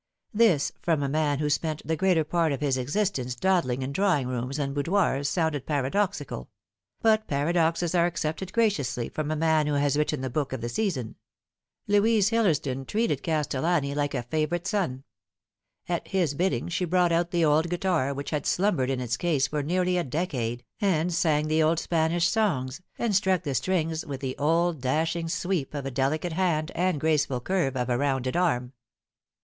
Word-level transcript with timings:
This 0.33 0.71
from 0.81 1.03
a 1.03 1.07
man 1.07 1.37
who 1.37 1.47
spent 1.47 1.85
the 1.85 1.95
greater 1.95 2.23
part 2.23 2.51
of 2.51 2.59
his 2.59 2.75
existence 2.75 3.35
dawdling 3.35 3.83
in 3.83 3.91
drawing 3.91 4.27
rooms 4.27 4.57
and 4.57 4.73
boudoirs 4.73 5.29
sounded 5.29 5.67
paradoxical; 5.67 6.49
but 7.03 7.27
paradoxes 7.27 7.93
are 7.93 8.07
accepted 8.07 8.51
graciously 8.51 9.09
from 9.09 9.29
a 9.29 9.35
man 9.35 9.67
who 9.67 9.75
has 9.75 9.95
written 9.95 10.21
the 10.21 10.29
book 10.31 10.53
of 10.53 10.61
the 10.61 10.69
season. 10.69 11.17
Louise 11.85 12.31
Hillersdon 12.31 12.87
treated 12.87 13.21
Castellani 13.21 13.93
like 13.93 14.15
a 14.15 14.23
favourite 14.23 14.65
son. 14.65 15.03
At 15.87 16.07
his 16.07 16.33
bidding 16.33 16.67
she 16.67 16.83
brought 16.85 17.11
out 17.11 17.29
the 17.29 17.45
old 17.45 17.69
guitar 17.69 18.11
which 18.11 18.31
had 18.31 18.47
slumbered 18.47 18.89
in 18.89 18.99
its 18.99 19.17
case 19.17 19.47
for 19.49 19.61
nearly 19.61 19.99
a 19.99 20.03
decade, 20.03 20.65
and 20.79 21.13
sang 21.13 21.47
the 21.47 21.61
old 21.61 21.77
Spanish 21.77 22.27
songs, 22.27 22.81
and 22.97 23.15
struck 23.15 23.43
the 23.43 23.53
strings 23.53 24.03
with 24.03 24.21
the 24.21 24.35
old 24.39 24.81
dashing 24.81 25.29
sweep 25.29 25.75
of 25.75 25.85
a 25.85 25.91
delicate 25.91 26.33
hand, 26.33 26.71
and 26.73 26.99
graceful 26.99 27.39
curve 27.39 27.77
of 27.77 27.87
a 27.87 27.99
rounded 27.99 28.35
arm. 28.35 28.73